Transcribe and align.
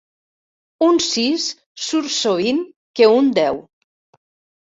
Un 0.85 0.95
sis 1.07 1.45
surt 1.89 2.15
sovint 2.15 2.63
que 3.01 3.11
un 3.19 3.29
deu. 3.41 3.61